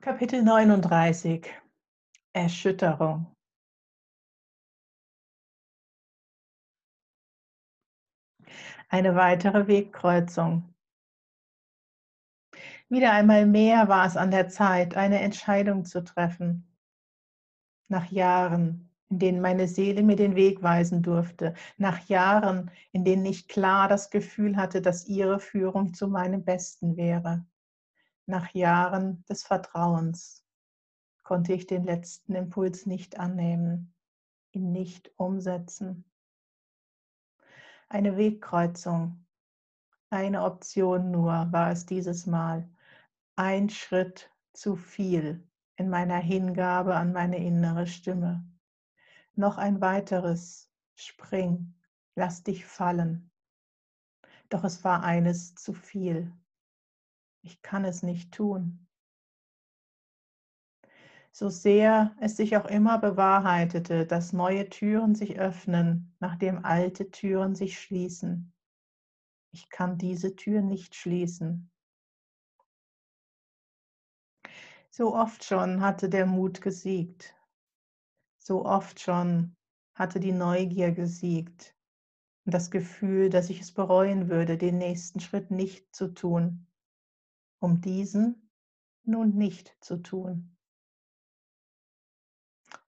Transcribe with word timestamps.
Kapitel 0.00 0.44
39 0.44 1.44
Erschütterung 2.32 3.26
Eine 8.88 9.16
weitere 9.16 9.66
Wegkreuzung. 9.66 10.72
Wieder 12.88 13.10
einmal 13.12 13.44
mehr 13.44 13.88
war 13.88 14.06
es 14.06 14.16
an 14.16 14.30
der 14.30 14.48
Zeit, 14.48 14.96
eine 14.96 15.18
Entscheidung 15.18 15.84
zu 15.84 16.04
treffen. 16.04 16.72
Nach 17.88 18.08
Jahren, 18.12 18.94
in 19.10 19.18
denen 19.18 19.40
meine 19.40 19.66
Seele 19.66 20.04
mir 20.04 20.16
den 20.16 20.36
Weg 20.36 20.62
weisen 20.62 21.02
durfte, 21.02 21.54
nach 21.76 22.08
Jahren, 22.08 22.70
in 22.92 23.04
denen 23.04 23.26
ich 23.26 23.48
klar 23.48 23.88
das 23.88 24.10
Gefühl 24.10 24.56
hatte, 24.56 24.80
dass 24.80 25.08
ihre 25.08 25.40
Führung 25.40 25.92
zu 25.92 26.06
meinem 26.06 26.44
Besten 26.44 26.96
wäre, 26.96 27.44
nach 28.28 28.52
Jahren 28.54 29.24
des 29.24 29.42
Vertrauens 29.42 30.44
konnte 31.22 31.54
ich 31.54 31.66
den 31.66 31.84
letzten 31.84 32.34
Impuls 32.34 32.84
nicht 32.84 33.18
annehmen, 33.18 33.94
ihn 34.52 34.70
nicht 34.70 35.10
umsetzen. 35.16 36.04
Eine 37.88 38.18
Wegkreuzung, 38.18 39.24
eine 40.10 40.44
Option 40.44 41.10
nur 41.10 41.48
war 41.52 41.70
es 41.70 41.86
dieses 41.86 42.26
Mal, 42.26 42.68
ein 43.36 43.70
Schritt 43.70 44.30
zu 44.52 44.76
viel 44.76 45.46
in 45.76 45.88
meiner 45.88 46.18
Hingabe 46.18 46.96
an 46.96 47.12
meine 47.12 47.38
innere 47.38 47.86
Stimme. 47.86 48.44
Noch 49.36 49.56
ein 49.56 49.80
weiteres, 49.80 50.70
spring, 50.96 51.74
lass 52.14 52.42
dich 52.42 52.66
fallen. 52.66 53.30
Doch 54.50 54.64
es 54.64 54.84
war 54.84 55.02
eines 55.02 55.54
zu 55.54 55.72
viel. 55.72 56.32
Ich 57.48 57.62
kann 57.62 57.86
es 57.86 58.02
nicht 58.02 58.32
tun 58.32 58.88
so 61.38 61.48
sehr 61.48 62.16
es 62.20 62.36
sich 62.36 62.56
auch 62.56 62.64
immer 62.64 62.98
bewahrheitete, 62.98 64.06
dass 64.06 64.32
neue 64.32 64.68
Türen 64.68 65.14
sich 65.14 65.38
öffnen, 65.38 66.12
nachdem 66.18 66.64
alte 66.64 67.10
Türen 67.12 67.54
sich 67.54 67.78
schließen. 67.78 68.52
Ich 69.52 69.70
kann 69.70 69.98
diese 69.98 70.34
Tür 70.34 70.62
nicht 70.62 70.96
schließen. 70.96 71.70
So 74.90 75.14
oft 75.14 75.44
schon 75.44 75.80
hatte 75.80 76.08
der 76.08 76.26
Mut 76.26 76.60
gesiegt. 76.60 77.36
So 78.38 78.64
oft 78.64 78.98
schon 78.98 79.54
hatte 79.94 80.18
die 80.18 80.32
Neugier 80.32 80.90
gesiegt 80.90 81.76
und 82.46 82.52
das 82.52 82.70
Gefühl, 82.70 83.30
dass 83.30 83.48
ich 83.48 83.60
es 83.60 83.70
bereuen 83.70 84.28
würde, 84.28 84.58
den 84.58 84.78
nächsten 84.78 85.20
Schritt 85.20 85.52
nicht 85.52 85.94
zu 85.94 86.08
tun, 86.08 86.67
um 87.60 87.80
diesen 87.80 88.50
nun 89.04 89.34
nicht 89.36 89.76
zu 89.80 89.96
tun. 89.96 90.56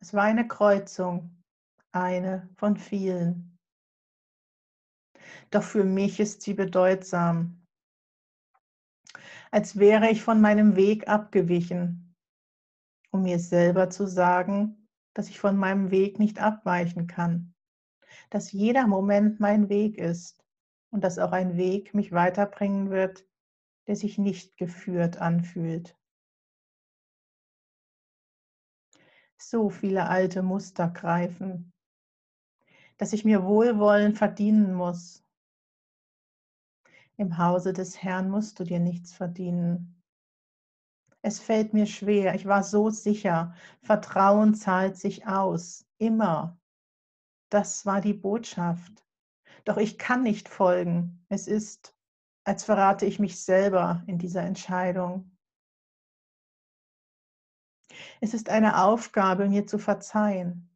Es 0.01 0.15
war 0.15 0.25
eine 0.25 0.47
Kreuzung, 0.47 1.43
eine 1.93 2.49
von 2.57 2.77
vielen. 2.77 3.59
Doch 5.51 5.63
für 5.63 5.85
mich 5.85 6.21
ist 6.21 6.43
sie 6.43 6.55
bedeutsam, 6.55 7.67
als 9.51 9.79
wäre 9.79 10.09
ich 10.11 10.23
von 10.23 10.41
meinem 10.41 10.77
Weg 10.77 11.09
abgewichen, 11.09 12.15
um 13.11 13.23
mir 13.23 13.39
selber 13.39 13.91
zu 13.91 14.07
sagen, 14.07 14.87
dass 15.15 15.29
ich 15.29 15.41
von 15.41 15.57
meinem 15.57 15.91
Weg 15.91 16.19
nicht 16.19 16.39
abweichen 16.39 17.07
kann, 17.07 17.53
dass 18.31 18.53
jeder 18.53 18.87
Moment 18.87 19.41
mein 19.41 19.69
Weg 19.69 19.99
ist 19.99 20.45
und 20.93 21.03
dass 21.03 21.19
auch 21.19 21.33
ein 21.33 21.57
Weg 21.57 21.95
mich 21.95 22.13
weiterbringen 22.13 22.91
wird, 22.91 23.27
der 23.87 23.97
sich 23.97 24.19
nicht 24.19 24.57
geführt 24.57 25.19
anfühlt. 25.19 25.97
so 29.43 29.71
viele 29.71 30.09
alte 30.09 30.43
Muster 30.43 30.89
greifen, 30.89 31.73
dass 32.99 33.13
ich 33.13 33.25
mir 33.25 33.45
Wohlwollen 33.45 34.15
verdienen 34.15 34.75
muss. 34.75 35.25
Im 37.17 37.39
Hause 37.39 37.73
des 37.73 38.03
Herrn 38.03 38.31
musst 38.31 38.61
du 38.61 38.65
dir 38.65 38.81
nichts 38.81 39.13
verdienen. 39.13 40.03
Es 41.23 41.39
fällt 41.39 41.75
mir 41.75 41.87
schwer, 41.87 42.35
ich 42.35 42.47
war 42.47 42.63
so 42.63 42.89
sicher, 42.89 43.55
Vertrauen 43.83 44.55
zahlt 44.55 44.97
sich 44.97 45.27
aus, 45.27 45.87
immer. 45.99 46.59
Das 47.51 47.85
war 47.85 48.01
die 48.01 48.15
Botschaft. 48.15 49.05
Doch 49.65 49.77
ich 49.77 49.99
kann 49.99 50.23
nicht 50.23 50.49
folgen. 50.49 51.27
Es 51.29 51.47
ist, 51.47 51.95
als 52.51 52.65
verrate 52.65 53.07
ich 53.07 53.21
mich 53.21 53.41
selber 53.41 54.03
in 54.09 54.19
dieser 54.19 54.43
Entscheidung. 54.43 55.31
Es 58.21 58.35
ist 58.35 58.49
eine 58.49 58.83
Aufgabe, 58.83 59.49
mir 59.49 59.69
zu 59.69 59.79
verzeihen. 59.79 60.69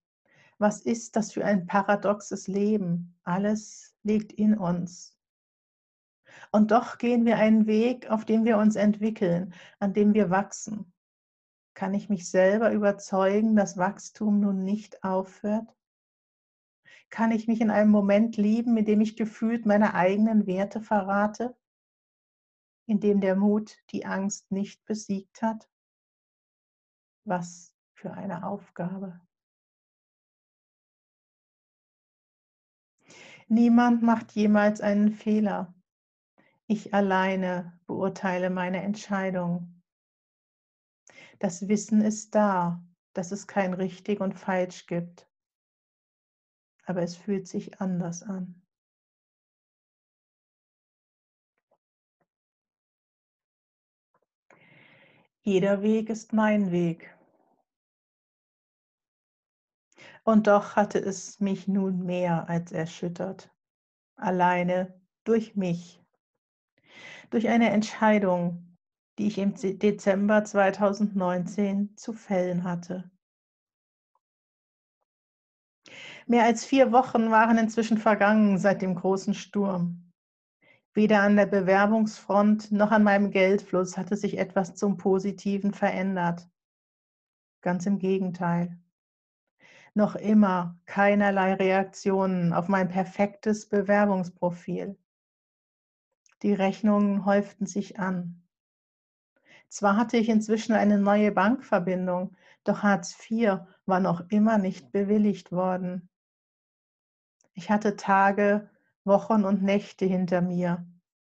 Was 0.58 0.82
ist 0.82 1.16
das 1.16 1.32
für 1.32 1.44
ein 1.44 1.66
paradoxes 1.66 2.46
Leben? 2.46 3.18
Alles 3.24 3.92
liegt 4.04 4.32
in 4.32 4.56
uns. 4.56 5.18
Und 6.52 6.70
doch 6.70 6.96
gehen 6.96 7.24
wir 7.24 7.38
einen 7.38 7.66
Weg, 7.66 8.08
auf 8.08 8.24
dem 8.24 8.44
wir 8.44 8.58
uns 8.58 8.76
entwickeln, 8.76 9.52
an 9.80 9.94
dem 9.94 10.14
wir 10.14 10.30
wachsen. 10.30 10.92
Kann 11.74 11.92
ich 11.92 12.08
mich 12.08 12.30
selber 12.30 12.70
überzeugen, 12.70 13.56
dass 13.56 13.76
Wachstum 13.76 14.38
nun 14.38 14.62
nicht 14.62 15.02
aufhört? 15.02 15.74
Kann 17.10 17.32
ich 17.32 17.48
mich 17.48 17.60
in 17.60 17.72
einem 17.72 17.90
Moment 17.90 18.36
lieben, 18.36 18.76
in 18.76 18.84
dem 18.84 19.00
ich 19.00 19.16
gefühlt 19.16 19.66
meine 19.66 19.94
eigenen 19.94 20.46
Werte 20.46 20.80
verrate? 20.80 21.56
In 22.86 23.00
dem 23.00 23.20
der 23.20 23.34
Mut 23.36 23.78
die 23.90 24.04
Angst 24.04 24.50
nicht 24.50 24.84
besiegt 24.84 25.40
hat? 25.42 25.70
Was 27.24 27.74
für 27.94 28.12
eine 28.12 28.46
Aufgabe. 28.46 29.20
Niemand 33.48 34.02
macht 34.02 34.32
jemals 34.32 34.80
einen 34.80 35.10
Fehler. 35.10 35.74
Ich 36.66 36.94
alleine 36.94 37.78
beurteile 37.86 38.50
meine 38.50 38.82
Entscheidung. 38.82 39.82
Das 41.38 41.68
Wissen 41.68 42.00
ist 42.00 42.34
da, 42.34 42.82
dass 43.12 43.32
es 43.32 43.46
kein 43.46 43.74
richtig 43.74 44.20
und 44.20 44.34
falsch 44.34 44.86
gibt. 44.86 45.28
Aber 46.84 47.02
es 47.02 47.16
fühlt 47.16 47.46
sich 47.48 47.80
anders 47.80 48.22
an. 48.22 48.63
Jeder 55.46 55.82
Weg 55.82 56.08
ist 56.08 56.32
mein 56.32 56.72
Weg. 56.72 57.14
Und 60.24 60.46
doch 60.46 60.74
hatte 60.74 60.98
es 60.98 61.38
mich 61.38 61.68
nun 61.68 62.06
mehr 62.06 62.48
als 62.48 62.72
erschüttert, 62.72 63.52
alleine 64.16 64.98
durch 65.24 65.54
mich, 65.54 66.02
durch 67.28 67.46
eine 67.46 67.68
Entscheidung, 67.68 68.74
die 69.18 69.26
ich 69.26 69.36
im 69.36 69.54
Dezember 69.54 70.44
2019 70.44 71.94
zu 71.94 72.14
fällen 72.14 72.64
hatte. 72.64 73.10
Mehr 76.26 76.44
als 76.44 76.64
vier 76.64 76.90
Wochen 76.90 77.30
waren 77.30 77.58
inzwischen 77.58 77.98
vergangen 77.98 78.56
seit 78.56 78.80
dem 78.80 78.94
großen 78.94 79.34
Sturm. 79.34 80.03
Weder 80.94 81.22
an 81.22 81.36
der 81.36 81.46
Bewerbungsfront 81.46 82.72
noch 82.72 82.90
an 82.90 83.02
meinem 83.02 83.30
Geldfluss 83.30 83.96
hatte 83.96 84.16
sich 84.16 84.38
etwas 84.38 84.74
zum 84.74 84.96
Positiven 84.96 85.74
verändert. 85.74 86.48
Ganz 87.60 87.86
im 87.86 87.98
Gegenteil 87.98 88.78
noch 89.94 90.16
immer 90.16 90.76
keinerlei 90.86 91.54
Reaktionen 91.54 92.52
auf 92.52 92.68
mein 92.68 92.88
perfektes 92.88 93.68
Bewerbungsprofil. 93.68 94.98
Die 96.42 96.52
Rechnungen 96.52 97.24
häuften 97.24 97.66
sich 97.66 97.98
an. 97.98 98.42
Zwar 99.68 99.96
hatte 99.96 100.16
ich 100.16 100.28
inzwischen 100.28 100.72
eine 100.72 100.98
neue 100.98 101.32
Bankverbindung, 101.32 102.36
doch 102.64 102.82
Hartz 102.82 103.16
IV 103.30 103.60
war 103.86 104.00
noch 104.00 104.28
immer 104.30 104.58
nicht 104.58 104.92
bewilligt 104.92 105.52
worden. 105.52 106.08
Ich 107.54 107.70
hatte 107.70 107.96
Tage, 107.96 108.68
Wochen 109.04 109.44
und 109.44 109.62
Nächte 109.62 110.06
hinter 110.06 110.40
mir, 110.40 110.86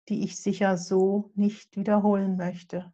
die 0.09 0.25
ich 0.25 0.37
sicher 0.39 0.77
so 0.77 1.31
nicht 1.35 1.77
wiederholen 1.77 2.37
möchte 2.37 2.93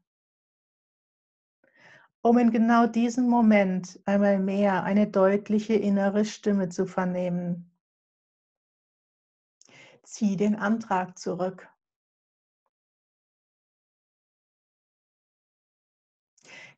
um 2.22 2.36
in 2.38 2.50
genau 2.50 2.86
diesem 2.86 3.28
Moment 3.28 3.98
einmal 4.04 4.38
mehr 4.38 4.84
eine 4.84 5.06
deutliche 5.06 5.74
innere 5.74 6.24
Stimme 6.24 6.68
zu 6.68 6.86
vernehmen. 6.86 7.70
Zieh 10.02 10.36
den 10.36 10.56
Antrag 10.56 11.18
zurück. 11.18 11.68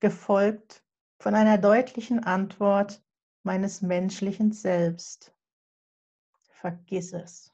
Gefolgt 0.01 0.85
von 1.19 1.35
einer 1.35 1.59
deutlichen 1.59 2.25
Antwort 2.25 3.03
meines 3.43 3.83
menschlichen 3.83 4.53
Selbst. 4.53 5.35
Vergiss 6.51 7.13
es. 7.13 7.52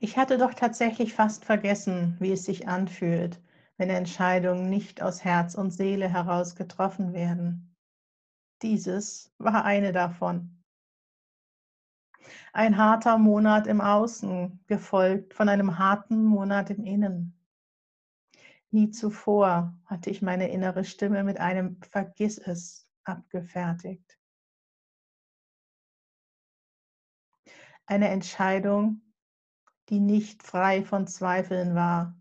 Ich 0.00 0.16
hatte 0.16 0.38
doch 0.38 0.54
tatsächlich 0.54 1.12
fast 1.12 1.44
vergessen, 1.44 2.16
wie 2.20 2.30
es 2.30 2.44
sich 2.44 2.68
anfühlt, 2.68 3.42
wenn 3.78 3.90
Entscheidungen 3.90 4.70
nicht 4.70 5.02
aus 5.02 5.24
Herz 5.24 5.56
und 5.56 5.72
Seele 5.72 6.08
heraus 6.08 6.54
getroffen 6.54 7.12
werden. 7.12 7.74
Dieses 8.62 9.32
war 9.38 9.64
eine 9.64 9.90
davon. 9.92 10.62
Ein 12.52 12.76
harter 12.76 13.18
Monat 13.18 13.66
im 13.66 13.80
Außen, 13.80 14.60
gefolgt 14.68 15.34
von 15.34 15.48
einem 15.48 15.78
harten 15.78 16.24
Monat 16.24 16.70
im 16.70 16.84
Innen. 16.84 17.34
Nie 18.70 18.90
zuvor 18.90 19.74
hatte 19.86 20.10
ich 20.10 20.22
meine 20.22 20.48
innere 20.48 20.84
Stimme 20.84 21.24
mit 21.24 21.40
einem 21.40 21.80
Vergiss 21.82 22.38
es 22.38 22.88
abgefertigt. 23.02 24.16
Eine 27.86 28.08
Entscheidung, 28.08 29.00
die 29.88 30.00
nicht 30.00 30.42
frei 30.42 30.84
von 30.84 31.06
Zweifeln 31.06 31.74
war, 31.74 32.20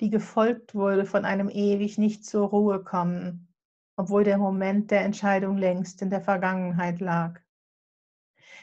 die 0.00 0.10
gefolgt 0.10 0.74
wurde 0.74 1.04
von 1.04 1.24
einem 1.24 1.48
ewig 1.48 1.98
nicht 1.98 2.24
zur 2.24 2.48
Ruhe 2.48 2.82
kommen, 2.82 3.54
obwohl 3.96 4.24
der 4.24 4.38
Moment 4.38 4.90
der 4.90 5.02
Entscheidung 5.02 5.56
längst 5.56 6.02
in 6.02 6.10
der 6.10 6.20
Vergangenheit 6.20 7.00
lag. 7.00 7.40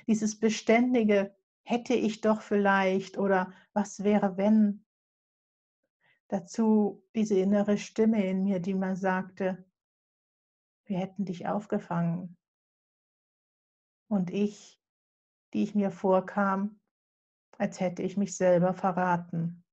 Dieses 0.08 0.40
beständige 0.40 1.36
hätte 1.64 1.94
ich 1.94 2.22
doch 2.22 2.42
vielleicht 2.42 3.18
oder 3.18 3.52
was 3.74 4.04
wäre 4.04 4.38
wenn? 4.38 4.86
Dazu 6.28 7.04
diese 7.16 7.38
innere 7.38 7.78
Stimme 7.78 8.26
in 8.26 8.44
mir, 8.44 8.60
die 8.60 8.74
mir 8.74 8.96
sagte, 8.96 9.66
wir 10.86 10.98
hätten 10.98 11.26
dich 11.26 11.48
aufgefangen. 11.48 12.38
Und 14.10 14.32
ich, 14.32 14.82
die 15.54 15.64
ich 15.64 15.76
mir 15.76 15.92
vorkam, 15.92 16.76
als 17.57 17.80
hätte 17.80 18.04
ich 18.04 18.18
mich 18.18 18.36
selber 18.36 18.74
verraten. 18.74 19.63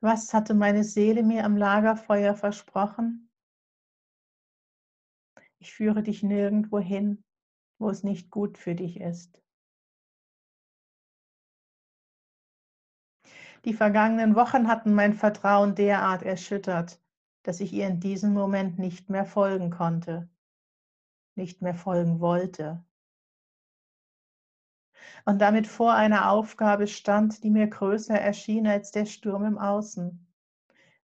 Was 0.00 0.32
hatte 0.32 0.54
meine 0.54 0.84
Seele 0.84 1.22
mir 1.22 1.44
am 1.44 1.56
Lagerfeuer 1.56 2.34
versprochen? 2.34 3.30
Ich 5.58 5.74
führe 5.74 6.04
dich 6.04 6.22
nirgendwo 6.22 6.78
hin, 6.78 7.24
wo 7.78 7.90
es 7.90 8.04
nicht 8.04 8.30
gut 8.30 8.58
für 8.58 8.76
dich 8.76 9.00
ist. 9.00 9.42
Die 13.64 13.74
vergangenen 13.74 14.36
Wochen 14.36 14.68
hatten 14.68 14.94
mein 14.94 15.14
Vertrauen 15.14 15.74
derart 15.74 16.22
erschüttert, 16.22 17.02
dass 17.42 17.58
ich 17.58 17.72
ihr 17.72 17.88
in 17.88 17.98
diesem 17.98 18.32
Moment 18.32 18.78
nicht 18.78 19.10
mehr 19.10 19.24
folgen 19.24 19.70
konnte 19.70 20.30
nicht 21.38 21.62
mehr 21.62 21.74
folgen 21.74 22.20
wollte. 22.20 22.84
Und 25.24 25.38
damit 25.40 25.66
vor 25.66 25.94
einer 25.94 26.30
Aufgabe 26.30 26.86
stand, 26.86 27.42
die 27.42 27.50
mir 27.50 27.68
größer 27.68 28.20
erschien 28.20 28.66
als 28.66 28.90
der 28.90 29.06
Sturm 29.06 29.44
im 29.44 29.58
Außen, 29.58 30.26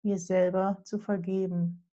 mir 0.02 0.18
selber 0.18 0.82
zu 0.84 1.00
vergeben. 1.00 1.88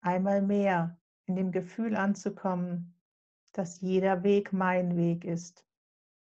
Einmal 0.00 0.42
mehr 0.42 0.98
in 1.26 1.36
dem 1.36 1.52
Gefühl 1.52 1.94
anzukommen, 1.94 2.94
dass 3.52 3.80
jeder 3.80 4.24
Weg 4.24 4.52
mein 4.52 4.96
Weg 4.96 5.24
ist 5.24 5.64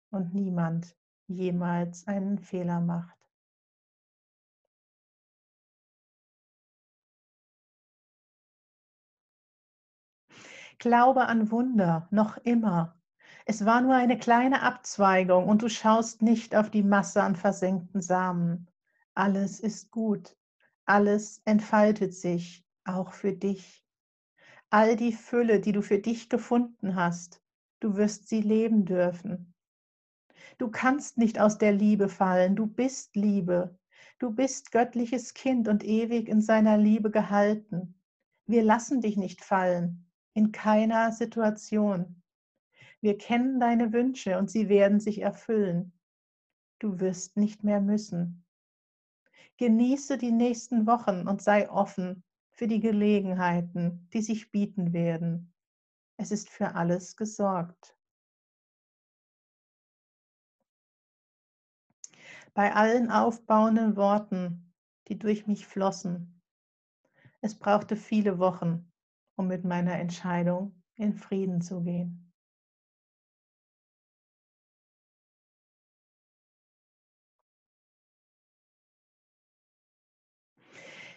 und 0.09 0.33
niemand 0.33 0.95
jemals 1.27 2.07
einen 2.07 2.39
Fehler 2.39 2.81
macht. 2.81 3.20
Glaube 10.81 11.27
an 11.27 11.51
Wunder, 11.51 12.07
noch 12.09 12.37
immer. 12.37 12.99
Es 13.45 13.65
war 13.65 13.81
nur 13.81 13.93
eine 13.93 14.17
kleine 14.17 14.63
Abzweigung 14.63 15.47
und 15.47 15.61
du 15.61 15.69
schaust 15.69 16.23
nicht 16.23 16.55
auf 16.55 16.71
die 16.71 16.81
Masse 16.81 17.21
an 17.21 17.35
versenkten 17.35 18.01
Samen. 18.01 18.67
Alles 19.13 19.59
ist 19.59 19.91
gut, 19.91 20.35
alles 20.85 21.39
entfaltet 21.45 22.15
sich, 22.15 22.65
auch 22.83 23.13
für 23.13 23.31
dich. 23.31 23.85
All 24.71 24.95
die 24.95 25.13
Fülle, 25.13 25.59
die 25.59 25.71
du 25.71 25.83
für 25.83 25.99
dich 25.99 26.29
gefunden 26.29 26.95
hast, 26.95 27.43
du 27.79 27.95
wirst 27.95 28.27
sie 28.27 28.41
leben 28.41 28.83
dürfen. 28.83 29.53
Du 30.57 30.71
kannst 30.71 31.15
nicht 31.19 31.39
aus 31.39 31.59
der 31.59 31.73
Liebe 31.73 32.09
fallen, 32.09 32.55
du 32.55 32.65
bist 32.65 33.15
Liebe. 33.15 33.77
Du 34.17 34.31
bist 34.31 34.71
göttliches 34.71 35.35
Kind 35.35 35.67
und 35.67 35.83
ewig 35.83 36.27
in 36.27 36.41
seiner 36.41 36.79
Liebe 36.79 37.11
gehalten. 37.11 38.01
Wir 38.47 38.63
lassen 38.63 39.01
dich 39.01 39.15
nicht 39.15 39.43
fallen 39.43 40.07
in 40.33 40.51
keiner 40.51 41.11
Situation. 41.11 42.21
Wir 43.01 43.17
kennen 43.17 43.59
deine 43.59 43.93
Wünsche 43.93 44.37
und 44.37 44.49
sie 44.49 44.69
werden 44.69 44.99
sich 44.99 45.21
erfüllen. 45.21 45.91
Du 46.79 46.99
wirst 46.99 47.37
nicht 47.37 47.63
mehr 47.63 47.81
müssen. 47.81 48.45
Genieße 49.57 50.17
die 50.17 50.31
nächsten 50.31 50.87
Wochen 50.87 51.27
und 51.27 51.41
sei 51.41 51.69
offen 51.69 52.23
für 52.51 52.67
die 52.67 52.79
Gelegenheiten, 52.79 54.07
die 54.13 54.21
sich 54.21 54.51
bieten 54.51 54.93
werden. 54.93 55.53
Es 56.17 56.31
ist 56.31 56.49
für 56.49 56.75
alles 56.75 57.15
gesorgt. 57.15 57.97
Bei 62.53 62.73
allen 62.75 63.09
aufbauenden 63.11 63.95
Worten, 63.95 64.73
die 65.07 65.17
durch 65.17 65.47
mich 65.47 65.65
flossen. 65.65 66.41
Es 67.39 67.57
brauchte 67.57 67.95
viele 67.95 68.39
Wochen, 68.39 68.90
um 69.41 69.47
mit 69.47 69.65
meiner 69.65 69.97
Entscheidung 69.97 70.83
in 70.97 71.15
Frieden 71.15 71.61
zu 71.61 71.81
gehen. 71.81 72.31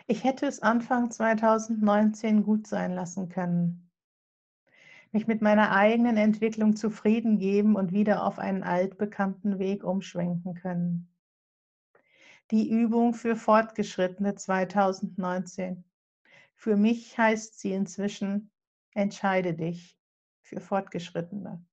Ich 0.07 0.25
hätte 0.25 0.47
es 0.47 0.63
Anfang 0.63 1.11
2019 1.11 2.45
gut 2.45 2.67
sein 2.67 2.95
lassen 2.95 3.29
können, 3.29 3.91
mich 5.13 5.27
mit 5.27 5.43
meiner 5.43 5.73
eigenen 5.73 6.17
Entwicklung 6.17 6.77
zufrieden 6.77 7.39
geben 7.39 7.77
und 7.77 7.93
wieder 7.93 8.25
auf 8.25 8.39
einen 8.39 8.63
altbekannten 8.63 9.59
Weg 9.59 9.85
umschwenken 9.85 10.55
können. 10.55 11.15
Die 12.51 12.71
Übung 12.71 13.13
für 13.13 13.37
Fortgeschrittene 13.37 14.35
2019 14.35 15.85
für 16.55 16.77
mich 16.77 17.19
heißt 17.19 17.59
sie 17.59 17.73
inzwischen, 17.73 18.51
entscheide 18.93 19.55
dich 19.55 19.99
für 20.43 20.61
Fortgeschrittene. 20.61 21.65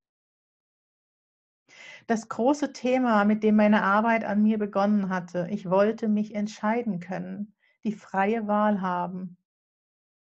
Das 2.08 2.28
große 2.28 2.74
Thema, 2.74 3.24
mit 3.26 3.44
dem 3.44 3.56
meine 3.56 3.84
Arbeit 3.84 4.24
an 4.24 4.42
mir 4.44 4.58
begonnen 4.58 5.10
hatte, 5.10 5.48
ich 5.50 5.70
wollte 5.70 6.08
mich 6.08 6.36
entscheiden 6.36 7.00
können, 7.00 7.54
die 7.84 7.94
freie 7.94 8.48
Wahl 8.48 8.82
haben. 8.82 9.38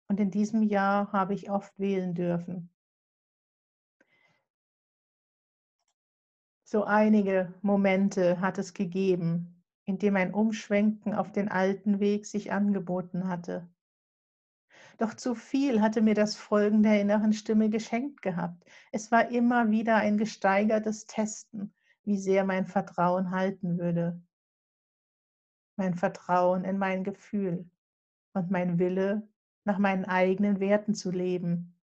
Und 0.07 0.19
in 0.19 0.31
diesem 0.31 0.61
Jahr 0.63 1.11
habe 1.11 1.33
ich 1.33 1.49
oft 1.49 1.77
wählen 1.79 2.13
dürfen. 2.13 2.69
So 6.63 6.83
einige 6.83 7.53
Momente 7.61 8.39
hat 8.39 8.57
es 8.57 8.73
gegeben, 8.73 9.63
in 9.85 9.99
dem 9.99 10.15
ein 10.15 10.33
Umschwenken 10.33 11.13
auf 11.13 11.31
den 11.31 11.47
alten 11.47 11.99
Weg 11.99 12.25
sich 12.25 12.51
angeboten 12.51 13.27
hatte. 13.27 13.67
Doch 14.97 15.13
zu 15.13 15.35
viel 15.35 15.81
hatte 15.81 16.01
mir 16.01 16.13
das 16.13 16.35
Folgen 16.35 16.81
der 16.81 17.01
inneren 17.01 17.33
Stimme 17.33 17.69
geschenkt 17.69 18.21
gehabt. 18.21 18.63
Es 18.91 19.11
war 19.11 19.29
immer 19.29 19.69
wieder 19.69 19.97
ein 19.97 20.17
gesteigertes 20.17 21.05
Testen, 21.05 21.73
wie 22.03 22.17
sehr 22.17 22.45
mein 22.45 22.65
Vertrauen 22.65 23.31
halten 23.31 23.77
würde. 23.77 24.21
Mein 25.75 25.95
Vertrauen 25.95 26.63
in 26.63 26.77
mein 26.77 27.03
Gefühl 27.03 27.69
und 28.33 28.51
mein 28.51 28.79
Wille, 28.79 29.27
nach 29.65 29.79
meinen 29.79 30.05
eigenen 30.05 30.59
Werten 30.59 30.93
zu 30.93 31.11
leben, 31.11 31.75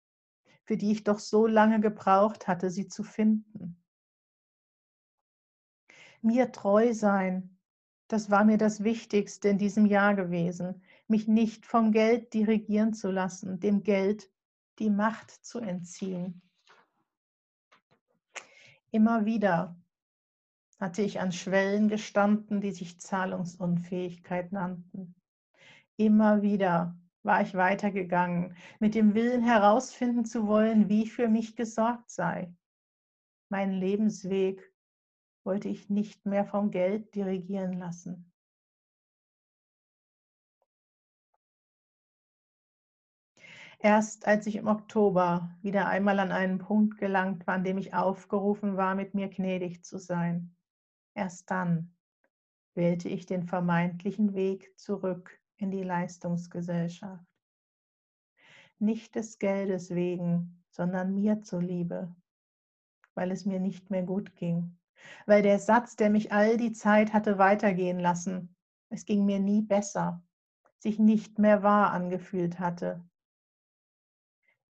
für 0.64 0.78
die 0.78 0.92
ich 0.92 1.04
doch 1.04 1.20
so 1.20 1.48
lange 1.48 1.82
gebraucht 1.82 2.48
hatte, 2.48 2.70
sie 2.70 2.88
zu 2.88 3.04
finden. 3.04 3.84
Mir 6.22 6.52
treu 6.52 6.94
sein, 6.94 7.58
das 8.08 8.30
war 8.30 8.46
mir 8.46 8.58
das 8.58 8.84
Wichtigste 8.84 9.50
in 9.50 9.58
diesem 9.58 9.86
Jahr 9.86 10.14
gewesen 10.14 10.82
mich 11.12 11.28
nicht 11.28 11.68
vom 11.68 11.92
Geld 11.92 12.34
dirigieren 12.34 12.94
zu 12.94 13.12
lassen, 13.12 13.60
dem 13.60 13.84
Geld 13.84 14.32
die 14.80 14.90
Macht 14.90 15.30
zu 15.30 15.60
entziehen. 15.60 16.42
Immer 18.90 19.26
wieder 19.26 19.80
hatte 20.80 21.04
ich 21.04 21.20
an 21.20 21.32
Schwellen 21.32 21.88
gestanden, 21.88 22.60
die 22.60 22.72
sich 22.72 23.00
Zahlungsunfähigkeit 23.00 24.52
nannten. 24.52 25.14
Immer 25.98 26.42
wieder 26.42 26.98
war 27.24 27.42
ich 27.42 27.54
weitergegangen, 27.54 28.56
mit 28.80 28.96
dem 28.96 29.14
Willen 29.14 29.44
herausfinden 29.44 30.26
zu 30.26 30.48
wollen, 30.48 30.90
wie 30.90 31.08
für 31.08 31.28
mich 31.28 31.56
gesorgt 31.56 32.10
sei. 32.10 32.52
Meinen 33.50 33.74
Lebensweg 33.74 34.74
wollte 35.44 35.70
ich 35.70 35.90
nicht 35.90 36.26
mehr 36.26 36.46
vom 36.46 36.72
Geld 36.72 37.14
dirigieren 37.14 37.74
lassen. 37.74 38.31
Erst 43.84 44.28
als 44.28 44.46
ich 44.46 44.58
im 44.58 44.68
Oktober 44.68 45.50
wieder 45.64 45.88
einmal 45.88 46.20
an 46.20 46.32
einen 46.32 46.60
Punkt 46.60 47.00
gelangt 47.00 47.48
war, 47.48 47.56
an 47.56 47.64
dem 47.64 47.80
ich 47.80 47.96
aufgerufen 47.96 48.78
war, 48.78 48.94
mit 48.94 49.16
mir 49.16 49.28
gnädig 49.28 49.84
zu 49.84 49.98
sein, 49.98 50.56
erst 51.16 51.50
dann 51.50 51.92
wählte 52.76 53.10
ich 53.10 53.26
den 53.26 53.44
vermeintlichen 53.44 54.36
Weg 54.36 54.78
zurück 54.78 55.42
in 55.58 55.72
die 55.72 55.82
Leistungsgesellschaft. 55.82 57.26
Nicht 58.78 59.16
des 59.16 59.40
Geldes 59.40 59.90
wegen, 59.90 60.64
sondern 60.70 61.16
mir 61.16 61.42
zuliebe, 61.42 62.16
weil 63.16 63.32
es 63.32 63.48
mir 63.48 63.60
nicht 63.60 63.90
mehr 63.90 64.04
gut 64.04 64.36
ging, 64.36 64.78
weil 65.26 65.42
der 65.42 65.58
Satz, 65.58 65.96
der 65.96 66.12
mich 66.12 66.32
all 66.32 66.58
die 66.58 66.72
Zeit 66.72 67.14
hatte 67.14 67.40
weitergehen 67.40 68.00
lassen, 68.00 68.56
es 68.90 69.06
ging 69.06 69.26
mir 69.26 69.40
nie 69.40 69.64
besser, 69.64 70.22
sich 70.78 71.00
nicht 71.00 71.40
mehr 71.40 71.64
wahr 71.64 71.92
angefühlt 71.92 72.60
hatte. 72.60 73.04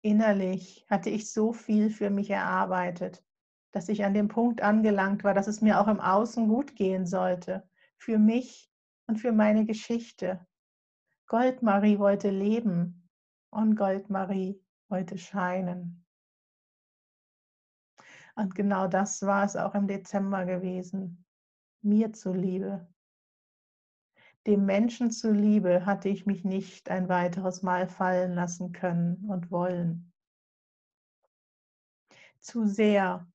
Innerlich 0.01 0.86
hatte 0.89 1.10
ich 1.10 1.31
so 1.31 1.53
viel 1.53 1.89
für 1.89 2.10
mich 2.10 2.29
erarbeitet, 2.29 3.24
dass 3.72 3.88
ich 3.88 4.03
an 4.03 4.13
dem 4.13 4.27
Punkt 4.27 4.62
angelangt 4.62 5.24
war, 5.24 5.34
dass 5.34 5.48
es 5.48 5.62
mir 5.62 5.79
auch 5.79 5.88
im 5.88 6.00
Außen 6.00 6.48
gut 6.48 6.75
gehen 6.75 7.05
sollte, 7.05 7.70
für 7.98 8.17
mich 8.17 8.72
und 9.08 9.17
für 9.17 9.31
meine 9.31 9.65
Geschichte. 9.65 10.46
Goldmarie 11.27 12.00
wollte 12.00 12.29
leben 12.29 13.08
und 13.51 13.75
Goldmarie 13.75 14.60
wollte 14.89 15.17
scheinen. 15.17 16.03
Und 18.36 18.55
genau 18.55 18.88
das 18.88 19.22
war 19.22 19.46
es 19.46 19.55
auch 19.55 19.75
im 19.75 19.88
Dezember 19.88 20.46
gewesen, 20.46 21.25
mir 21.81 22.12
zuliebe. 22.12 22.88
Dem 24.48 24.66
Menschen 24.66 25.12
zuliebe 25.12 25.86
hatte 25.86 26.10
ich 26.10 26.26
mich 26.26 26.44
nicht 26.44 26.90
ein 26.90 27.10
weiteres 27.10 27.62
Mal 27.62 27.88
fallen 27.88 28.34
lassen 28.34 28.72
können 28.72 29.30
und 29.30 29.52
wollen. 29.52 30.12
Zu 32.40 32.66
sehr 32.66 33.28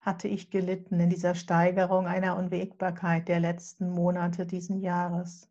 hatte 0.00 0.28
ich 0.28 0.50
gelitten 0.50 1.00
in 1.00 1.08
dieser 1.10 1.34
Steigerung 1.34 2.06
einer 2.06 2.36
Unwägbarkeit 2.36 3.28
der 3.28 3.40
letzten 3.40 3.90
Monate 3.90 4.46
diesen 4.46 4.80
Jahres. 4.80 5.50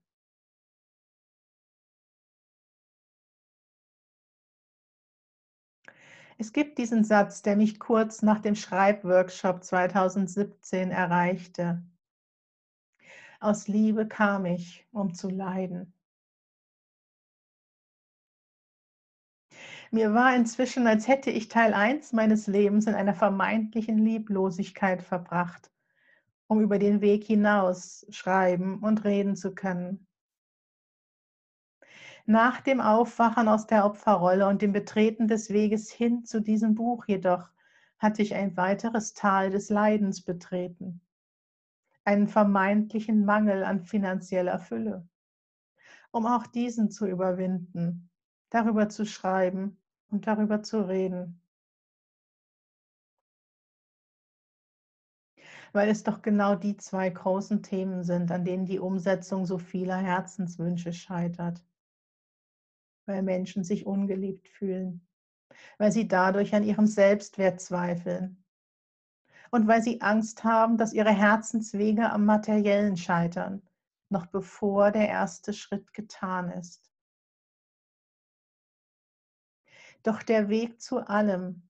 Es 6.37 6.53
gibt 6.53 6.77
diesen 6.77 7.03
Satz, 7.03 7.41
der 7.41 7.57
mich 7.57 7.79
kurz 7.79 8.21
nach 8.21 8.39
dem 8.39 8.55
Schreibworkshop 8.55 9.63
2017 9.63 10.91
erreichte. 10.91 11.83
Aus 13.41 13.69
Liebe 13.69 14.05
kam 14.05 14.45
ich, 14.45 14.85
um 14.91 15.13
zu 15.13 15.29
leiden. 15.29 15.93
Mir 19.91 20.13
war 20.13 20.35
inzwischen, 20.35 20.85
als 20.87 21.07
hätte 21.07 21.31
ich 21.31 21.47
Teil 21.47 21.73
1 21.73 22.11
meines 22.11 22.47
Lebens 22.47 22.85
in 22.85 22.95
einer 22.95 23.13
vermeintlichen 23.13 23.97
Lieblosigkeit 23.97 25.01
verbracht, 25.01 25.71
um 26.47 26.59
über 26.59 26.79
den 26.79 26.99
Weg 26.99 27.23
hinaus 27.23 28.05
schreiben 28.09 28.79
und 28.79 29.05
reden 29.05 29.37
zu 29.37 29.55
können. 29.55 30.05
Nach 32.25 32.59
dem 32.59 32.81
Aufwachen 32.81 33.47
aus 33.47 33.67
der 33.67 33.85
Opferrolle 33.85 34.47
und 34.47 34.61
dem 34.61 34.73
Betreten 34.73 35.29
des 35.29 35.49
Weges 35.49 35.89
hin 35.89 36.25
zu 36.25 36.41
diesem 36.41 36.75
Buch 36.75 37.05
jedoch 37.07 37.49
hatte 37.99 38.21
ich 38.21 38.35
ein 38.35 38.57
weiteres 38.57 39.13
Tal 39.13 39.49
des 39.49 39.69
Leidens 39.69 40.21
betreten 40.21 41.01
einen 42.05 42.27
vermeintlichen 42.27 43.25
Mangel 43.25 43.63
an 43.63 43.81
finanzieller 43.81 44.59
Fülle. 44.59 45.07
Um 46.11 46.25
auch 46.25 46.47
diesen 46.47 46.89
zu 46.89 47.05
überwinden, 47.05 48.09
darüber 48.49 48.89
zu 48.89 49.05
schreiben 49.05 49.79
und 50.09 50.27
darüber 50.27 50.63
zu 50.63 50.87
reden. 50.87 51.41
Weil 55.71 55.89
es 55.89 56.01
doch 56.03 56.23
genau 56.23 56.55
die 56.55 56.77
zwei 56.77 57.09
großen 57.09 57.61
Themen 57.61 58.03
sind, 58.03 58.31
an 58.31 58.43
denen 58.43 58.65
die 58.65 58.79
Umsetzung 58.79 59.45
so 59.45 59.59
vieler 59.59 59.97
Herzenswünsche 59.97 60.93
scheitert. 60.93 61.63
Weil 63.05 63.21
Menschen 63.21 63.63
sich 63.63 63.85
ungeliebt 63.85 64.47
fühlen, 64.47 65.07
weil 65.77 65.91
sie 65.91 66.07
dadurch 66.07 66.55
an 66.55 66.63
ihrem 66.63 66.87
Selbstwert 66.87 67.61
zweifeln, 67.61 68.38
und 69.51 69.67
weil 69.67 69.81
sie 69.81 70.01
Angst 70.01 70.43
haben, 70.43 70.77
dass 70.77 70.93
ihre 70.93 71.11
Herzenswege 71.11 72.11
am 72.11 72.25
materiellen 72.25 72.97
scheitern, 72.97 73.61
noch 74.09 74.27
bevor 74.27 74.91
der 74.91 75.07
erste 75.07 75.53
Schritt 75.53 75.93
getan 75.93 76.51
ist. 76.51 76.91
Doch 80.03 80.23
der 80.23 80.49
Weg 80.49 80.81
zu 80.81 80.99
allem, 80.99 81.67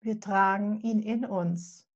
wir 0.00 0.20
tragen 0.20 0.80
ihn 0.80 1.00
in 1.00 1.24
uns. 1.24 1.88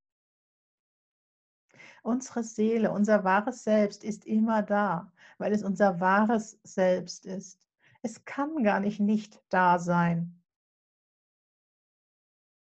Unsere 2.02 2.42
Seele, 2.42 2.90
unser 2.90 3.23
wahres 3.25 3.64
Selbst 3.64 4.02
ist 4.02 4.25
immer 4.25 4.62
da, 4.62 5.12
weil 5.37 5.52
es 5.52 5.62
unser 5.62 6.00
wahres 6.00 6.58
Selbst 6.64 7.26
ist. 7.26 7.61
Es 8.02 8.25
kann 8.25 8.62
gar 8.62 8.80
nicht 8.80 9.00
nicht 9.00 9.40
da 9.50 9.78
sein. 9.78 10.38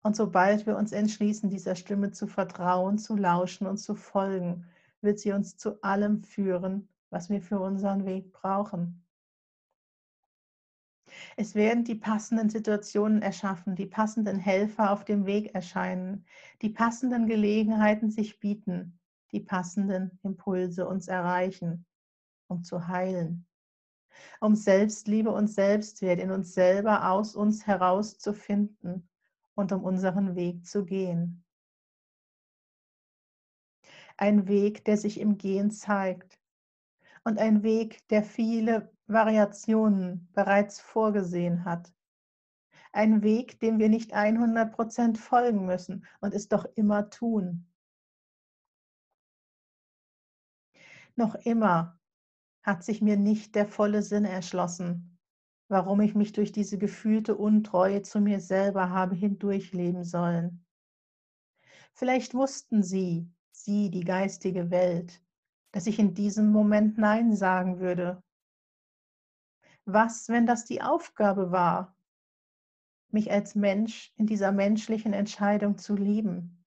Und 0.10 0.16
sobald 0.16 0.66
wir 0.66 0.76
uns 0.76 0.92
entschließen, 0.92 1.52
dieser 1.52 1.76
Stimme 1.76 2.10
zu 2.10 2.26
vertrauen, 2.26 2.98
zu 2.98 3.16
lauschen 3.16 3.68
und 3.68 3.78
zu 3.78 3.94
folgen, 3.94 4.66
wird 5.02 5.20
sie 5.20 5.34
uns 5.34 5.56
zu 5.56 5.84
allem 5.84 6.24
führen, 6.24 6.90
was 7.12 7.30
wir 7.30 7.44
für 7.44 7.60
unseren 7.60 8.08
Weg 8.08 8.32
brauchen. 8.32 9.06
Es 11.38 11.54
werden 11.54 11.84
die 11.84 11.94
passenden 11.94 12.50
Situationen 12.50 13.22
erschaffen, 13.22 13.76
die 13.76 13.86
passenden 13.86 14.40
Helfer 14.40 14.90
auf 14.90 15.06
dem 15.06 15.28
Weg 15.28 15.54
erscheinen, 15.54 16.26
die 16.64 16.70
passenden 16.70 17.28
Gelegenheiten 17.28 18.10
sich 18.10 18.40
bieten, 18.40 19.00
die 19.32 19.42
passenden 19.42 20.18
Impulse 20.24 20.88
uns 20.88 21.08
erreichen, 21.08 21.86
um 22.48 22.64
zu 22.64 22.88
heilen, 22.88 23.46
um 24.42 24.56
Selbstliebe 24.56 25.30
und 25.30 25.50
Selbstwert 25.50 26.20
in 26.20 26.32
uns 26.32 26.56
selber 26.56 27.12
aus 27.12 27.36
uns 27.36 27.68
herauszufinden 27.68 29.09
und 29.60 29.74
um 29.74 29.84
unseren 29.84 30.36
Weg 30.38 30.66
zu 30.66 30.86
gehen. 30.86 31.44
Ein 34.16 34.48
Weg, 34.48 34.86
der 34.86 34.96
sich 34.96 35.20
im 35.20 35.38
Gehen 35.38 35.70
zeigt 35.70 36.40
und 37.26 37.38
ein 37.40 37.62
Weg, 37.62 38.08
der 38.08 38.24
viele 38.24 38.90
Variationen 39.08 40.30
bereits 40.32 40.80
vorgesehen 40.80 41.66
hat. 41.66 41.94
Ein 42.94 43.22
Weg, 43.22 43.60
dem 43.60 43.80
wir 43.80 43.90
nicht 43.90 44.16
100% 44.16 45.18
folgen 45.18 45.66
müssen 45.66 46.06
und 46.22 46.34
es 46.34 46.48
doch 46.48 46.64
immer 46.76 47.10
tun. 47.10 47.68
Noch 51.18 51.36
immer 51.36 52.00
hat 52.64 52.86
sich 52.86 53.02
mir 53.02 53.18
nicht 53.18 53.56
der 53.56 53.68
volle 53.68 54.04
Sinn 54.04 54.24
erschlossen, 54.24 55.09
warum 55.70 56.02
ich 56.02 56.16
mich 56.16 56.34
durch 56.34 56.52
diese 56.52 56.80
gefühlte 56.80 57.38
Untreue 57.38 58.02
zu 58.02 58.20
mir 58.20 58.40
selber 58.40 58.90
habe 58.90 59.16
hindurchleben 59.16 60.04
sollen. 60.04 60.66
Vielleicht 61.94 62.34
wussten 62.34 62.82
Sie, 62.82 63.32
Sie, 63.52 63.92
die 63.92 64.04
geistige 64.04 64.72
Welt, 64.72 65.22
dass 65.72 65.86
ich 65.86 66.00
in 66.00 66.16
diesem 66.16 66.52
Moment 66.52 66.98
Nein 66.98 67.36
sagen 67.36 67.80
würde. 67.80 68.22
Was, 69.86 70.28
wenn 70.28 70.48
das 70.48 70.66
die 70.66 70.82
Aufgabe 70.82 71.52
war, 71.52 71.96
mich 73.12 73.32
als 73.32 73.54
Mensch 73.54 74.12
in 74.18 74.26
dieser 74.26 74.52
menschlichen 74.52 75.14
Entscheidung 75.14 75.78
zu 75.78 75.96
lieben? 75.96 76.66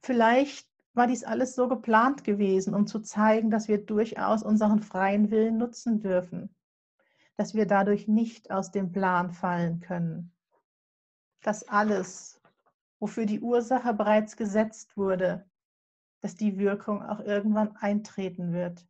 Vielleicht 0.00 0.68
war 0.92 1.08
dies 1.08 1.24
alles 1.24 1.56
so 1.56 1.66
geplant 1.66 2.22
gewesen, 2.22 2.72
um 2.72 2.86
zu 2.86 3.00
zeigen, 3.00 3.50
dass 3.50 3.66
wir 3.66 3.84
durchaus 3.84 4.44
unseren 4.44 4.80
freien 4.80 5.32
Willen 5.32 5.56
nutzen 5.56 5.98
dürfen 5.98 6.54
dass 7.36 7.54
wir 7.54 7.66
dadurch 7.66 8.08
nicht 8.08 8.50
aus 8.50 8.70
dem 8.70 8.92
Plan 8.92 9.30
fallen 9.30 9.80
können. 9.80 10.32
Dass 11.42 11.66
alles, 11.68 12.40
wofür 13.00 13.26
die 13.26 13.40
Ursache 13.40 13.92
bereits 13.92 14.36
gesetzt 14.36 14.96
wurde, 14.96 15.48
dass 16.20 16.36
die 16.36 16.58
Wirkung 16.58 17.02
auch 17.02 17.20
irgendwann 17.20 17.76
eintreten 17.76 18.52
wird. 18.52 18.86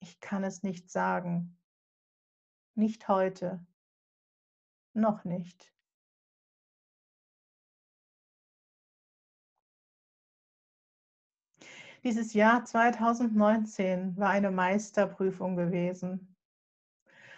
Ich 0.00 0.20
kann 0.20 0.44
es 0.44 0.62
nicht 0.62 0.90
sagen. 0.90 1.58
Nicht 2.74 3.08
heute. 3.08 3.64
Noch 4.94 5.24
nicht. 5.24 5.72
Dieses 12.04 12.34
Jahr 12.34 12.64
2019 12.64 14.16
war 14.16 14.30
eine 14.30 14.50
Meisterprüfung 14.50 15.54
gewesen. 15.56 16.31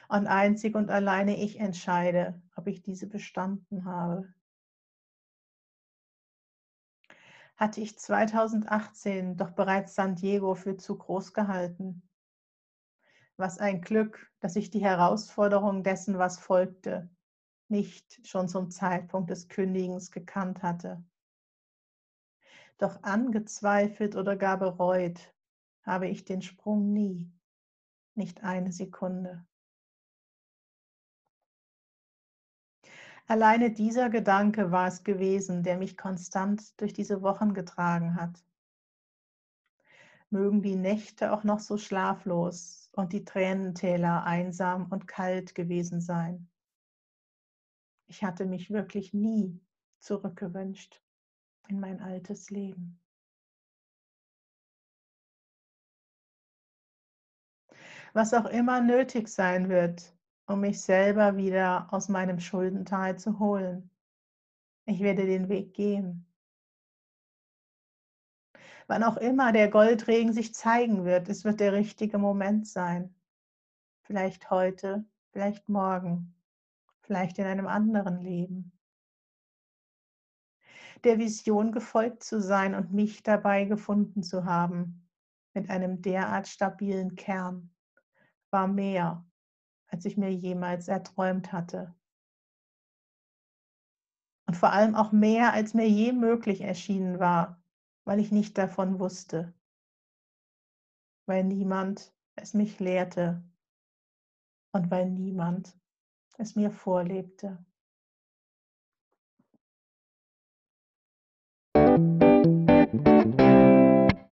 Und 0.08 0.26
einzig 0.26 0.74
und 0.74 0.90
alleine 0.90 1.36
ich 1.36 1.58
entscheide, 1.58 2.40
ob 2.56 2.66
ich 2.66 2.82
diese 2.82 3.06
bestanden 3.06 3.84
habe. 3.84 4.32
Hatte 7.56 7.80
ich 7.80 7.98
2018 7.98 9.36
doch 9.36 9.52
bereits 9.52 9.94
San 9.94 10.16
Diego 10.16 10.54
für 10.54 10.76
zu 10.76 10.98
groß 10.98 11.32
gehalten? 11.32 12.02
Was 13.36 13.58
ein 13.58 13.80
Glück, 13.80 14.30
dass 14.40 14.56
ich 14.56 14.70
die 14.70 14.82
Herausforderung 14.82 15.82
dessen, 15.82 16.18
was 16.18 16.38
folgte, 16.38 17.08
nicht 17.68 18.26
schon 18.26 18.48
zum 18.48 18.70
Zeitpunkt 18.70 19.30
des 19.30 19.48
Kündigens 19.48 20.10
gekannt 20.10 20.62
hatte. 20.62 21.02
Doch 22.78 23.02
angezweifelt 23.02 24.16
oder 24.16 24.36
gar 24.36 24.58
bereut 24.58 25.32
habe 25.84 26.08
ich 26.08 26.24
den 26.24 26.42
Sprung 26.42 26.92
nie, 26.92 27.32
nicht 28.14 28.42
eine 28.42 28.72
Sekunde. 28.72 29.46
Alleine 33.26 33.70
dieser 33.70 34.10
Gedanke 34.10 34.70
war 34.70 34.86
es 34.86 35.02
gewesen, 35.02 35.62
der 35.62 35.78
mich 35.78 35.96
konstant 35.96 36.78
durch 36.80 36.92
diese 36.92 37.22
Wochen 37.22 37.54
getragen 37.54 38.16
hat. 38.16 38.44
Mögen 40.28 40.62
die 40.62 40.76
Nächte 40.76 41.32
auch 41.32 41.42
noch 41.42 41.60
so 41.60 41.78
schlaflos 41.78 42.90
und 42.92 43.12
die 43.14 43.24
Tränentäler 43.24 44.24
einsam 44.24 44.90
und 44.90 45.06
kalt 45.06 45.54
gewesen 45.54 46.00
sein. 46.00 46.50
Ich 48.06 48.22
hatte 48.22 48.44
mich 48.44 48.70
wirklich 48.70 49.14
nie 49.14 49.58
zurückgewünscht 50.00 51.02
in 51.68 51.80
mein 51.80 52.02
altes 52.02 52.50
Leben. 52.50 53.00
Was 58.12 58.34
auch 58.34 58.46
immer 58.46 58.80
nötig 58.80 59.28
sein 59.28 59.70
wird, 59.70 60.13
um 60.46 60.60
mich 60.60 60.80
selber 60.80 61.36
wieder 61.36 61.92
aus 61.92 62.08
meinem 62.08 62.38
Schuldental 62.38 63.18
zu 63.18 63.38
holen. 63.38 63.90
Ich 64.86 65.00
werde 65.00 65.26
den 65.26 65.48
Weg 65.48 65.74
gehen. 65.74 66.26
Wann 68.86 69.02
auch 69.02 69.16
immer 69.16 69.52
der 69.52 69.70
Goldregen 69.70 70.34
sich 70.34 70.54
zeigen 70.54 71.06
wird, 71.06 71.28
es 71.30 71.44
wird 71.44 71.60
der 71.60 71.72
richtige 71.72 72.18
Moment 72.18 72.68
sein. 72.68 73.14
Vielleicht 74.02 74.50
heute, 74.50 75.06
vielleicht 75.32 75.70
morgen, 75.70 76.34
vielleicht 77.00 77.38
in 77.38 77.46
einem 77.46 77.66
anderen 77.66 78.20
Leben. 78.20 78.72
Der 81.02 81.18
Vision 81.18 81.72
gefolgt 81.72 82.22
zu 82.22 82.40
sein 82.40 82.74
und 82.74 82.92
mich 82.92 83.22
dabei 83.22 83.64
gefunden 83.64 84.22
zu 84.22 84.44
haben, 84.44 85.08
mit 85.54 85.70
einem 85.70 86.02
derart 86.02 86.48
stabilen 86.48 87.14
Kern, 87.14 87.70
war 88.50 88.68
mehr, 88.68 89.24
als 89.94 90.04
ich 90.06 90.16
mir 90.16 90.34
jemals 90.34 90.88
erträumt 90.88 91.52
hatte. 91.52 91.94
Und 94.48 94.56
vor 94.56 94.72
allem 94.72 94.96
auch 94.96 95.12
mehr, 95.12 95.52
als 95.52 95.72
mir 95.72 95.88
je 95.88 96.10
möglich 96.10 96.62
erschienen 96.62 97.20
war, 97.20 97.62
weil 98.04 98.18
ich 98.18 98.32
nicht 98.32 98.58
davon 98.58 98.98
wusste, 98.98 99.54
weil 101.26 101.44
niemand 101.44 102.12
es 102.34 102.54
mich 102.54 102.80
lehrte 102.80 103.48
und 104.72 104.90
weil 104.90 105.08
niemand 105.08 105.78
es 106.38 106.56
mir 106.56 106.72
vorlebte. 106.72 107.64